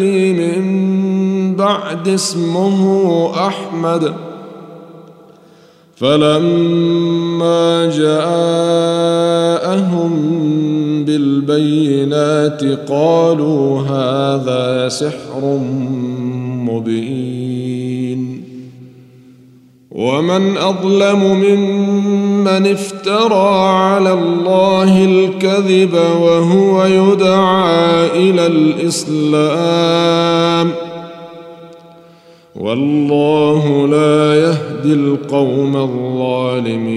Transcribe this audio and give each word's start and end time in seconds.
من 0.00 1.56
بعد 1.56 2.08
اسمه 2.08 3.30
أحمد. 3.46 4.12
فلما 5.96 7.90
جاءهم 7.96 9.26
بالبينات 11.04 12.64
قالوا 12.88 13.80
هذا 13.80 14.88
سحر 14.88 15.58
مبين. 16.68 18.45
ومن 19.96 20.56
أظلم 20.56 21.24
ممن 21.24 22.66
افترى 22.66 23.68
على 23.68 24.12
الله 24.12 25.04
الكذب 25.04 25.94
وهو 25.94 26.84
يدعى 26.84 28.06
إلى 28.06 28.46
الإسلام 28.46 29.86
والله 32.56 33.88
لا 33.88 34.34
يهدي 34.34 34.92
القوم 34.92 35.76
الظالمين 35.76 36.96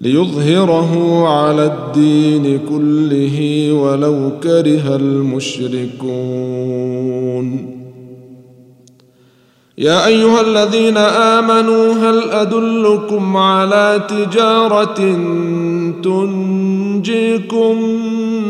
ليظهره 0.00 1.24
على 1.28 1.64
الدين 1.66 2.60
كله 2.68 3.68
ولو 3.72 4.30
كره 4.42 4.96
المشركون. 4.96 6.16
يا 9.78 10.06
أيها 10.06 10.40
الذين 10.40 10.96
آمنوا 10.96 11.92
هل 11.92 12.30
أدلكم 12.30 13.36
على 13.36 14.02
تجارة 14.08 15.18
تنجيكم 16.02 17.82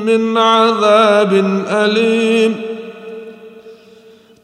من 0.06 0.36
عذاب 0.36 1.32
أليم؟ 1.68 2.54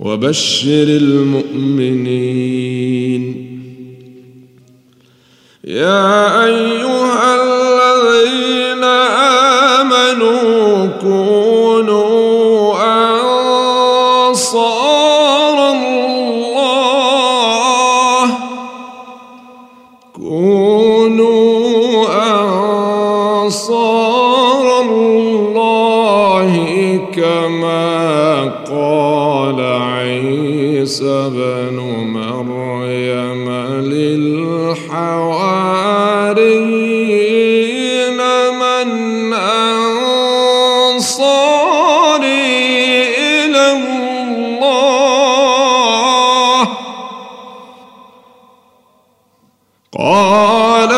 وبشر 0.00 0.82
المؤمنين. 1.02 2.26
يا 5.64 6.44
أيها 6.44 7.42
الذين 7.42 8.84
آمنوا 9.80 10.86
كونوا 11.00 12.76
أنصار 14.28 15.56
الله. 15.72 16.66
كونوا 20.14 21.36
أنصار 23.42 24.80
الله 24.80 26.50
كما 27.16 27.86
عيسى 30.86 31.30
بن 31.34 31.78
مريم 32.14 33.46
للحواريين 33.82 34.70
من 38.62 38.88
أنصاري 39.34 40.06
إلى 43.18 43.64
الله. 43.72 44.56
قال 49.98 50.92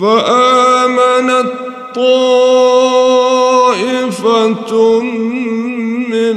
فآمنت 0.00 1.52
طائفة 1.94 3.10
من 6.10 6.36